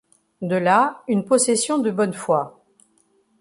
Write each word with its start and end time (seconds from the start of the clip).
De 0.41 0.55
là 0.55 1.03
une 1.07 1.25
possession 1.25 1.77
de 1.77 1.91
bonne 1.91 2.13
foi. 2.15 2.65